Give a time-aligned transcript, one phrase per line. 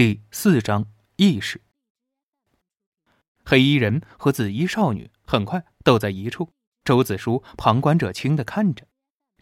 [0.00, 1.60] 第四章意识。
[3.44, 6.54] 黑衣人和紫衣少女很快斗在一处。
[6.84, 8.86] 周子舒旁观者清的看着，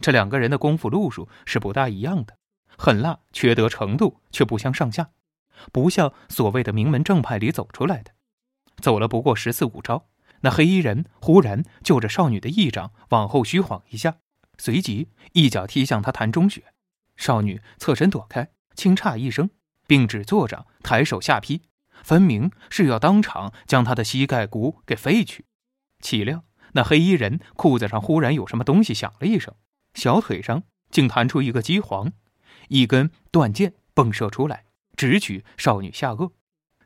[0.01, 2.37] 这两个人的功夫路数是不大一样的，
[2.77, 5.11] 狠辣缺德程度却不相上下，
[5.71, 8.11] 不像所谓的名门正派里走出来的。
[8.81, 10.09] 走了不过十四五招，
[10.41, 14.17] 那黑衣人忽然就着少女的一掌往后虚晃一下，
[14.57, 16.65] 随即一脚踢向她潭中穴。
[17.15, 19.49] 少女侧身躲开，轻诧一声。
[19.89, 21.63] 并指坐着，抬手下劈，
[22.03, 25.45] 分明是要当场将他的膝盖骨给废去。
[25.99, 26.43] 岂料
[26.73, 29.55] 那黑衣人裤子上忽然有什么东西响了一声，
[29.95, 30.61] 小腿上
[30.91, 32.13] 竟弹出一个机簧，
[32.67, 36.33] 一根断剑迸射出来，直取少女下颚。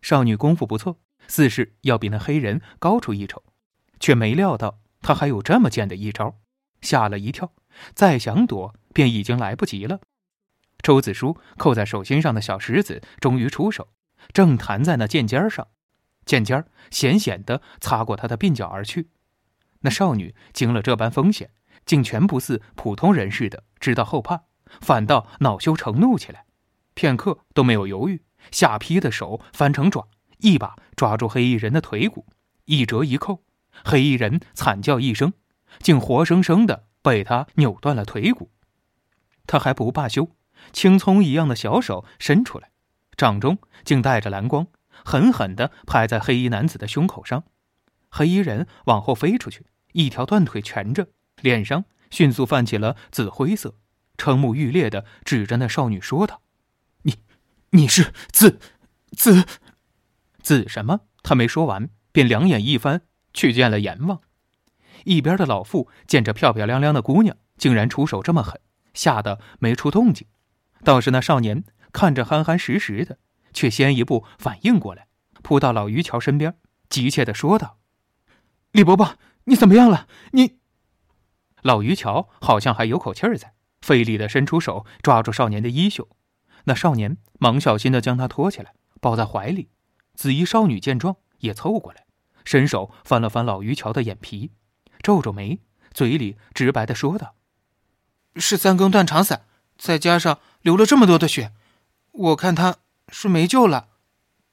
[0.01, 3.43] 少女功夫不错，似是要比那黑人高出一筹，
[3.99, 6.39] 却没料到他还有这么贱的一招，
[6.79, 7.51] 吓了一跳，
[7.93, 9.99] 再想躲便已经来不及了。
[10.83, 13.87] 周子舒扣在手心上的小石子终于出手，
[14.33, 15.69] 正弹在那剑尖上，
[16.25, 19.09] 剑尖险险地擦过他的鬓角而去。
[19.79, 21.51] 那少女经了这般风险，
[21.85, 24.43] 竟全不似普通人似的知道后怕，
[24.81, 26.45] 反倒恼羞成怒起来，
[26.93, 30.09] 片刻都没有犹豫，下劈的手翻成爪，
[30.39, 32.25] 一把抓住黑衣人的腿骨，
[32.65, 33.41] 一折一扣，
[33.85, 35.31] 黑衣人惨叫一声，
[35.79, 38.51] 竟活生生的被他扭断了腿骨。
[39.47, 40.29] 他还不罢休。
[40.71, 42.69] 青葱一样的小手伸出来，
[43.17, 44.67] 掌中竟带着蓝光，
[45.03, 47.43] 狠狠地拍在黑衣男子的胸口上。
[48.09, 51.07] 黑衣人往后飞出去，一条断腿蜷着，
[51.41, 53.75] 脸上迅速泛起了紫灰色，
[54.17, 56.41] 瞠目欲裂地指着那少女说道
[57.03, 57.15] ：“你，
[57.71, 58.59] 你是紫，
[59.17, 59.45] 紫，
[60.41, 63.01] 紫什么？”他没说完，便两眼一翻，
[63.33, 64.21] 去见了阎王。
[65.05, 68.59] 一边的老妇见这漂漂亮亮的姑娘竟然出手这么狠，
[68.93, 70.27] 吓得没出动静。
[70.83, 73.17] 倒是那少年看着憨憨实实的，
[73.53, 75.07] 却先一步反应过来，
[75.41, 76.55] 扑到老于桥身边，
[76.89, 77.77] 急切的说道
[78.71, 80.07] ：“李伯伯，你怎么样了？
[80.31, 80.57] 你……”
[81.63, 86.09] 老于桥好像还有口气儿在，费力的伸出手抓住少年的衣袖。
[86.65, 89.69] 那少年忙小心的将他托起来，抱在怀里。
[90.15, 92.05] 紫衣少女见状也凑过来，
[92.43, 94.51] 伸手翻了翻老于桥的眼皮，
[95.01, 95.59] 皱皱眉，
[95.93, 97.35] 嘴里直白的说道
[98.35, 99.45] ：“是三更断肠散。”
[99.77, 101.51] 再加上流了这么多的血，
[102.11, 102.77] 我看他
[103.09, 103.89] 是没救了。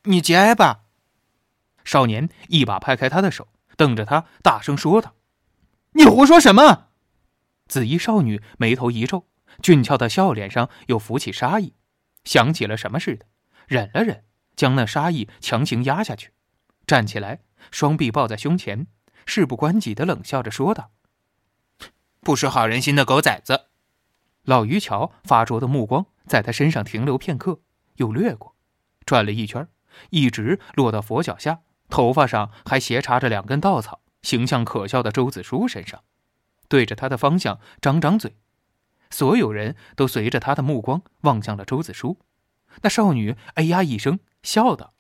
[0.05, 0.85] 你节哀吧。
[1.85, 5.15] 少年一把拍开他的手，瞪着他大声说道
[5.93, 6.89] ：“你胡说什么？”
[7.69, 9.27] 紫衣少女眉头一皱，
[9.63, 11.75] 俊俏的笑脸上又浮起杀意，
[12.25, 13.27] 想起了什么似的，
[13.67, 14.25] 忍了忍，
[14.57, 16.33] 将那杀意强行压下去，
[16.87, 18.87] 站起来，双臂抱在胸前，
[19.25, 20.91] 事不关己的冷笑着说道
[22.21, 23.67] ：“不识好人心的狗崽子。”
[24.51, 27.61] 老于桥发灼的目光在他身上停留片刻，
[27.99, 28.57] 又掠过，
[29.07, 29.69] 转了一圈，
[30.11, 36.03] 一直落到佛脚下，头发上还斜插着两根稻草，形象可笑的周子舒身上，
[36.67, 38.39] 对着他的方向张张嘴。
[39.09, 42.19] 所有人都随着他的目光望向了周子舒。
[42.83, 44.95] 那少女哎呀一声，笑道：“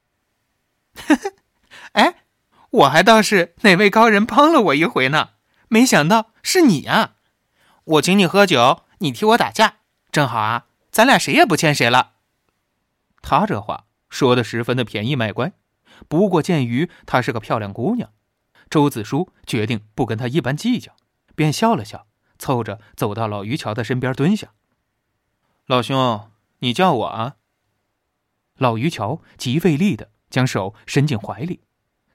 [1.95, 2.23] 哎，
[2.71, 5.31] 我还当是哪位高人帮了我一回呢，
[5.67, 7.17] 没想到是你啊！
[7.83, 9.79] 我请你喝酒。”你替我打架，
[10.13, 12.13] 正好啊，咱俩谁也不欠谁了。
[13.23, 15.53] 他这话说的十分的便宜卖乖，
[16.07, 18.13] 不过鉴于她是个漂亮姑娘，
[18.69, 20.95] 周子舒决定不跟她一般计较，
[21.35, 22.07] 便笑了笑，
[22.39, 24.53] 凑着走到老于桥的身边蹲下。
[25.67, 27.37] 老兄，你叫我啊？
[28.57, 31.63] 老于桥极费力的将手伸进怀里，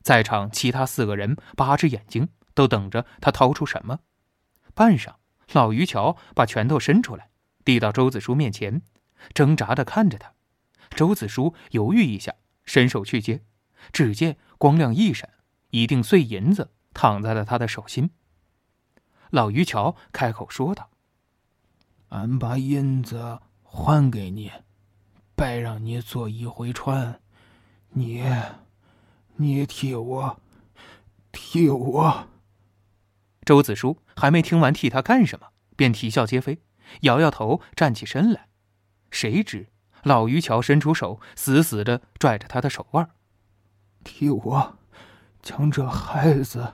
[0.03, 4.01] 在场其他四个人八只眼睛都等着他掏出什么，
[4.75, 5.15] 半晌。
[5.51, 7.29] 老于桥把拳头伸出来，
[7.63, 8.81] 递到周子舒面前，
[9.33, 10.33] 挣扎的看着他。
[10.91, 12.33] 周子舒犹豫一下，
[12.65, 13.43] 伸手去接，
[13.91, 15.29] 只见光亮一闪，
[15.69, 18.11] 一锭碎银子躺在了他的手心。
[19.31, 20.89] 老于桥开口说道
[22.09, 24.51] ：“俺把银子还给你，
[25.35, 27.19] 白让你坐一回船，
[27.89, 28.23] 你，
[29.35, 30.39] 你替我，
[31.31, 32.27] 替我。”
[33.45, 36.59] 周子舒还没听完替他干什么，便啼笑皆非，
[37.01, 38.47] 摇摇头，站起身来。
[39.11, 39.67] 谁知
[40.03, 43.09] 老于桥伸出手，死死的拽着他的手腕，
[44.03, 44.77] 替我
[45.41, 46.73] 将这孩子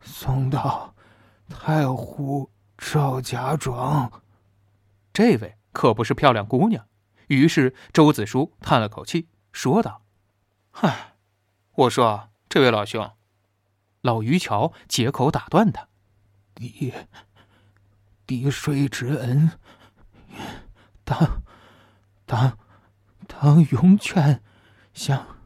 [0.00, 0.94] 送到
[1.48, 4.10] 太湖赵家庄。
[5.12, 6.86] 这位可不是漂亮姑娘。
[7.28, 10.02] 于是周子舒叹了口气，说道
[10.80, 11.14] ：“唉，
[11.74, 13.10] 我说这位老兄。”
[14.02, 15.88] 老于桥借口打断他。
[16.56, 16.94] 滴
[18.26, 19.52] 滴水之恩，
[21.04, 21.42] 当
[22.24, 22.58] 当
[23.28, 24.42] 当涌泉
[24.94, 25.38] 相，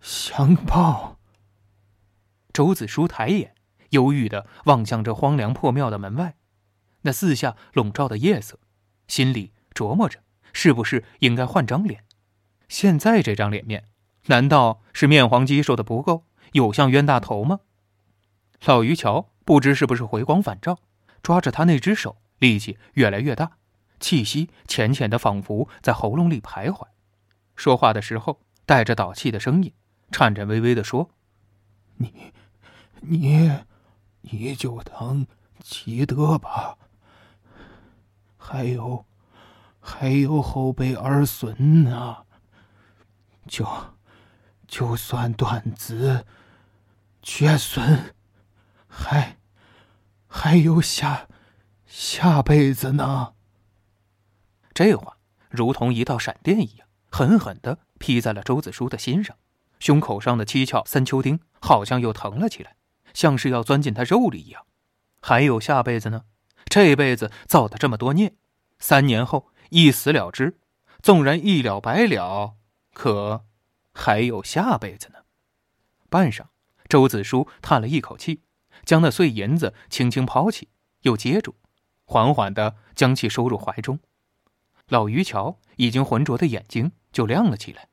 [0.00, 1.18] 相报。
[2.54, 3.54] 周子舒抬眼，
[3.90, 6.36] 忧郁的望向这荒凉破庙的门外，
[7.02, 8.58] 那四下笼罩的夜色，
[9.06, 10.20] 心里琢磨着，
[10.54, 12.02] 是不是应该换张脸？
[12.66, 13.84] 现在这张脸面，
[14.28, 17.60] 难道是面黄肌瘦的不够，有像冤大头吗？
[18.64, 20.80] 老于桥不知是不是回光返照，
[21.22, 23.52] 抓着他那只手，力气越来越大，
[24.00, 26.84] 气息浅浅的，仿佛在喉咙里徘徊。
[27.54, 29.72] 说话的时候带着倒气的声音，
[30.10, 31.08] 颤颤巍巍的说
[31.96, 32.32] ：“你，
[33.02, 33.52] 你，
[34.22, 35.24] 你就当
[35.60, 36.76] 积德吧。
[38.36, 39.06] 还有，
[39.78, 42.16] 还有后辈儿孙呢。
[43.46, 43.64] 就，
[44.66, 46.26] 就算断子
[47.22, 48.12] 绝孙。”
[48.98, 49.36] 还，
[50.26, 51.28] 还有下，
[51.84, 53.34] 下辈子呢。
[54.72, 55.18] 这话
[55.50, 59.36] 如同一道闪电一样，狠狠的劈在了周子舒的心上，
[59.78, 62.76] 胸口上的七窍三秋钉好像又疼了起来，
[63.12, 64.64] 像是要钻进他肉里一样。
[65.20, 66.24] 还有下辈子呢？
[66.64, 68.34] 这辈子造的这么多孽，
[68.78, 70.58] 三年后一死了之，
[71.02, 72.56] 纵然一了百了，
[72.94, 73.44] 可
[73.92, 75.20] 还有下辈子呢。
[76.08, 76.46] 半晌，
[76.88, 78.42] 周子舒叹了一口气。
[78.86, 80.68] 将那碎银子轻轻抛弃，
[81.02, 81.56] 又接住，
[82.04, 83.98] 缓缓的将其收入怀中。
[84.88, 87.88] 老于桥已经浑浊的眼睛就亮了起来，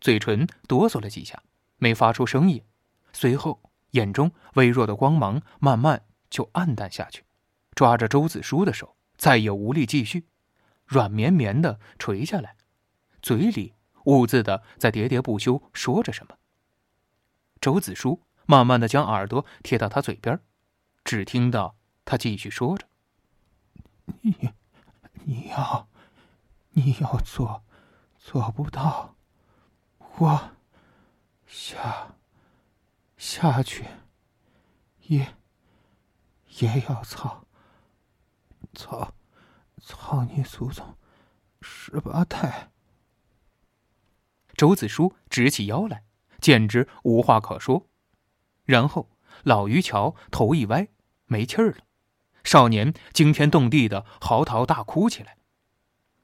[0.00, 1.40] 嘴唇哆嗦了几下，
[1.76, 2.60] 没发出声音。
[3.12, 7.22] 随后，眼中微弱的光芒慢慢就暗淡下去，
[7.76, 10.26] 抓着周子舒的手再也无力继续，
[10.84, 12.56] 软绵绵的垂下来，
[13.22, 13.74] 嘴里
[14.06, 16.36] 兀自的在喋喋不休说着什么。
[17.60, 18.20] 周子舒。
[18.46, 20.38] 慢慢的将耳朵贴到他嘴边，
[21.04, 22.86] 只听到他继续说着
[24.22, 24.50] ：“你，
[25.24, 25.88] 你要，
[26.70, 27.64] 你要做，
[28.18, 29.16] 做不到，
[30.18, 30.50] 我
[31.46, 32.14] 下
[33.16, 33.86] 下去，
[35.02, 35.34] 也
[36.58, 37.46] 也要操，
[38.74, 39.14] 操，
[39.80, 40.96] 操你祖宗
[41.62, 42.70] 十八代。”
[44.54, 46.04] 周子舒直起腰来，
[46.40, 47.88] 简直无话可说。
[48.64, 49.10] 然后，
[49.42, 50.88] 老于桥头一歪，
[51.26, 51.78] 没气儿了。
[52.42, 55.36] 少年惊天动地的嚎啕大哭起来。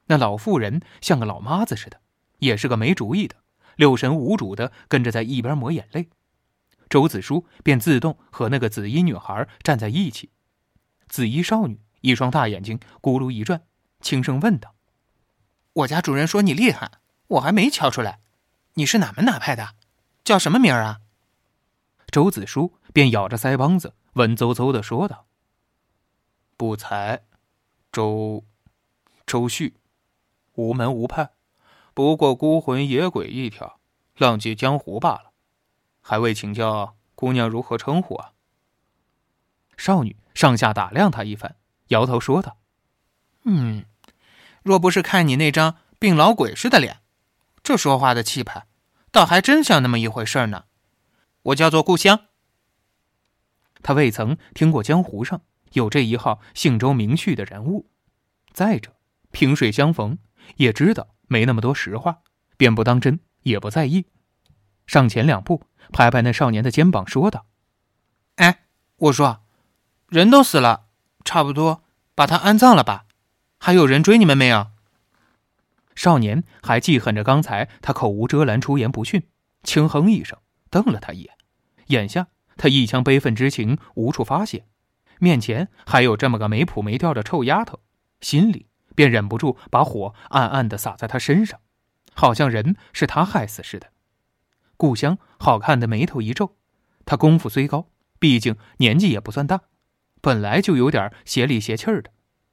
[0.06, 2.00] 那老妇人像个老妈子似的，
[2.38, 3.36] 也是个没主意的，
[3.76, 6.10] 六神无主的跟着在一边抹眼泪。
[6.88, 10.30] 周子舒便自动和那个紫衣女孩站在一起。
[11.08, 13.62] 紫衣少女一双大眼睛咕噜一转，
[14.00, 14.74] 轻声问道
[15.72, 16.90] ：“我家主人说你厉害，
[17.28, 18.20] 我还没瞧出来，
[18.74, 19.74] 你是哪门哪派的？
[20.24, 21.00] 叫什么名儿啊？”
[22.10, 25.26] 周子舒便咬着腮帮子，文绉绉的说道
[26.56, 27.22] ：“不才，
[27.92, 28.44] 周，
[29.24, 29.76] 周旭，
[30.54, 31.30] 无门无派，
[31.94, 33.80] 不过孤魂野鬼一条，
[34.16, 35.30] 浪迹江湖罢了。
[36.00, 38.32] 还未请教姑娘如何称呼啊？”
[39.76, 41.56] 少女上下打量他一番，
[41.88, 42.58] 摇头说道
[43.44, 43.84] ：“嗯，
[44.62, 47.00] 若不是看你那张病老鬼似的脸，
[47.62, 48.66] 这说话的气派，
[49.10, 50.64] 倒还真像那么一回事呢。”
[51.42, 52.26] 我叫做故乡。
[53.82, 55.40] 他未曾听过江湖上
[55.72, 57.90] 有这一号姓周名旭的人物，
[58.52, 58.96] 再者
[59.30, 60.18] 萍水相逢，
[60.56, 62.18] 也知道没那么多实话，
[62.56, 64.06] 便不当真，也不在意。
[64.86, 67.46] 上前两步，拍拍那少年的肩膀，说道
[68.36, 68.64] ：“哎，
[68.96, 69.44] 我说，
[70.08, 70.88] 人都死了，
[71.24, 73.06] 差不多把他安葬了吧？
[73.58, 74.72] 还有人追你们没有？”
[75.94, 79.22] 少年还记恨着刚才他口无遮拦、出言不逊，
[79.62, 80.38] 轻哼一声。
[80.70, 81.34] 瞪了他一眼，
[81.86, 84.66] 眼下他一腔悲愤之情无处发泄，
[85.18, 87.80] 面前还有这么个没谱没调的臭丫头，
[88.20, 91.60] 心里便忍不住把火暗暗的撒在他身上，
[92.14, 93.88] 好像人是他害死似的。
[94.76, 96.56] 故乡好看的眉头一皱，
[97.04, 99.60] 他功夫虽高，毕竟年纪也不算大，
[100.20, 102.04] 本来就有点邪里邪气的，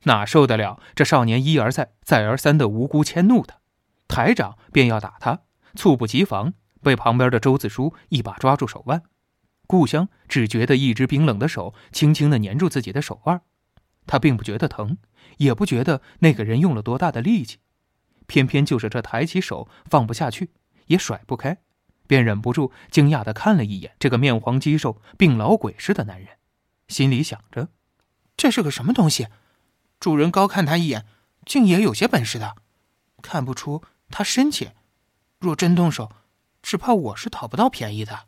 [0.03, 3.59] 哪受得了这少年一而再再而三的无辜迁怒他？
[4.07, 5.41] 抬掌便要打他，
[5.75, 6.53] 猝不及防。
[6.87, 9.03] 被旁边的周子舒一把抓住手腕，
[9.67, 13.41] 故乡只觉得一只冰冷的手轻轻的粘住自己的手腕，
[14.05, 14.97] 他并不觉得疼，
[15.35, 17.57] 也不觉得那个人用了多大的力气，
[18.25, 20.51] 偏偏就是这抬起手放不下去，
[20.85, 21.57] 也甩不开，
[22.07, 26.37] 便忍不住惊讶的看了一眼这个面黄肌瘦、病老鬼似的男人，
[26.87, 27.67] 心里想着：
[28.37, 29.27] 这是个什么东西？
[29.99, 31.05] 主人高看他一眼，
[31.45, 32.55] 竟也有些本事的，
[33.21, 34.73] 看不出他深浅，
[35.41, 36.09] 若真动手。
[36.61, 38.25] 只怕我是讨不到便宜的。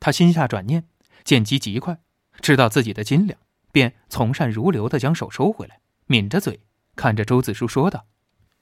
[0.00, 0.88] 他心下转念，
[1.24, 1.98] 见机极快，
[2.40, 3.38] 知道自己的斤两，
[3.70, 6.60] 便从善如流的将手收回来，抿着嘴
[6.96, 8.06] 看着周子舒说道：“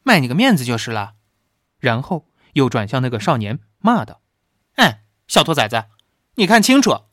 [0.03, 1.15] 卖你个面子就是了。”
[1.81, 4.21] 然后又转向那个少年，骂道
[4.77, 5.85] ：“哎，小兔崽子，
[6.35, 7.05] 你看清楚，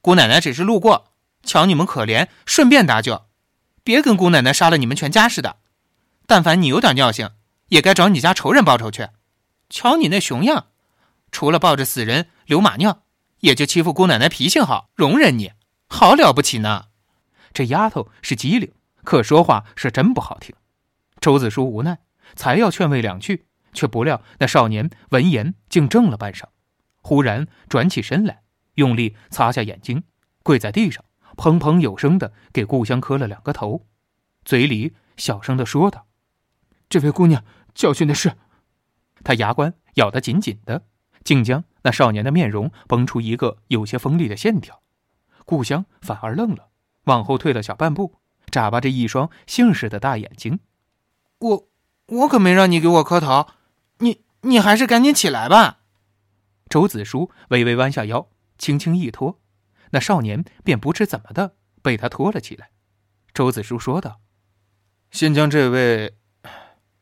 [0.00, 1.12] 姑奶奶只是路过，
[1.42, 3.26] 瞧你们可怜，顺便搭救，
[3.82, 5.58] 别跟姑奶奶杀了你们全家似的。
[6.26, 7.30] 但凡你有点尿性，
[7.68, 9.08] 也该找你家仇人报仇去。
[9.68, 10.68] 瞧你那熊样，
[11.32, 13.02] 除了抱着死人流马尿，
[13.40, 15.50] 也就欺负姑奶奶脾性好，容忍你，
[15.88, 16.84] 好了不起呢。
[17.52, 18.72] 这丫头是机灵，
[19.02, 20.54] 可说话是真不好听。”
[21.20, 21.98] 周子舒无奈，
[22.36, 23.46] 才要劝慰两句。
[23.74, 26.44] 却不料那少年闻言竟怔了半晌，
[27.00, 28.42] 忽然转起身来，
[28.74, 30.04] 用力擦下眼睛，
[30.42, 31.02] 跪在地上，
[31.38, 33.86] 砰砰有声的给故乡磕了两个头，
[34.44, 36.06] 嘴里小声的说道
[36.90, 37.42] ：“这位姑娘
[37.74, 38.36] 教训的是。”
[39.24, 40.84] 他牙关咬得紧紧的，
[41.24, 44.82] 竟将那少年的面容绷出一个有些锋利的线条。
[45.44, 46.70] 故乡反而愣了，
[47.04, 48.16] 往后退了小半步，
[48.50, 50.60] 眨巴着一双杏似的大眼睛
[51.38, 51.68] ：“我
[52.06, 53.48] 我可没让你给我磕头。”
[53.98, 55.80] 你你还是赶紧起来吧。
[56.68, 59.38] 周子舒微微弯下腰，轻轻一拖，
[59.90, 62.70] 那少年便不知怎么的被他拖了起来。
[63.34, 64.20] 周子舒说道
[65.12, 66.16] ：“先将这位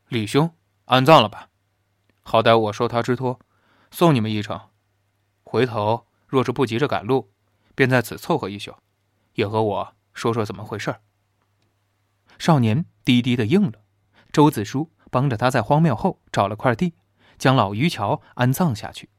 [0.09, 0.53] 李兄
[0.85, 1.49] 安葬了吧，
[2.21, 3.39] 好歹我受他之托，
[3.91, 4.59] 送你们一程。
[5.43, 7.29] 回头若是不急着赶路，
[7.75, 8.75] 便在此凑合一宿，
[9.35, 10.95] 也和我说说怎么回事。”
[12.39, 13.83] 少年低低的应了。
[14.31, 14.89] 周子舒。
[15.13, 16.93] 帮着他在荒庙后找了块地，
[17.37, 19.09] 将老渔樵安葬下去。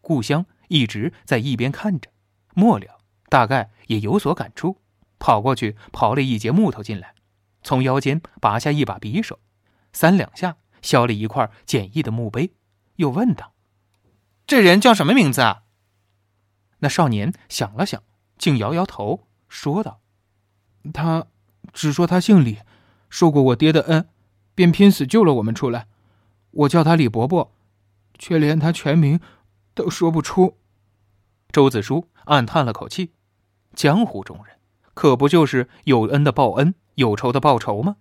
[0.00, 2.10] 故乡一直在一边看着，
[2.54, 4.78] 末了大概也有所感触，
[5.20, 7.14] 跑过去刨了一截木头进来，
[7.62, 9.38] 从腰间拔下一把匕首，
[9.92, 12.52] 三两下削了一块简易的墓碑，
[12.96, 13.52] 又问道
[14.46, 15.62] ：“这人叫什么名字啊？”
[16.80, 18.02] 那少年想了想，
[18.38, 20.00] 竟摇摇头，说道
[20.92, 21.26] ：“他
[21.72, 22.58] 只说他姓李，
[23.08, 24.08] 受过我爹的恩。”
[24.56, 25.86] 便拼死救了我们出来，
[26.50, 27.52] 我叫他李伯伯，
[28.18, 29.20] 却连他全名
[29.74, 30.56] 都说不出。
[31.52, 33.12] 周子舒暗叹了口气
[33.76, 34.56] ：“江湖中人，
[34.94, 37.96] 可不就是有恩的报恩，有仇的报仇吗？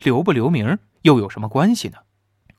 [0.00, 1.98] 留不留名又有什么关系呢？”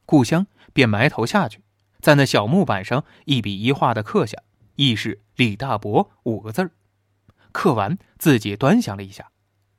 [0.07, 1.61] 故乡便埋头下去，
[2.03, 4.37] 在那小木板上一笔一画的刻下，
[4.75, 6.71] 亦是“李大伯”五个字儿。
[7.53, 9.31] 刻完，自己端详了一下，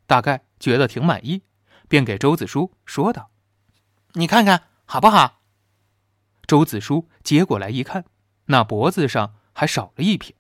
[0.06, 1.42] 大概觉得挺满意，
[1.86, 3.30] 便给周子舒说道。
[4.14, 5.42] 你看看好不好？
[6.46, 8.06] 周子舒接过来一看，
[8.46, 10.34] 那脖子上还少了一撇，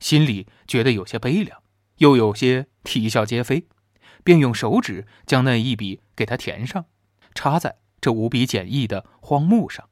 [0.00, 1.62] 心里觉得有些悲凉，
[1.98, 3.68] 又有些啼笑皆非，
[4.24, 6.86] 便用手指将那一笔给他填上，
[7.34, 9.86] 插在这无比简易的荒木上。